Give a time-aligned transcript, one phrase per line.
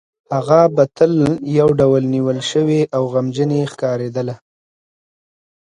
[0.35, 1.13] هغه به تل
[1.59, 4.35] یو ډول نیول شوې او غمجنې ښکارېدله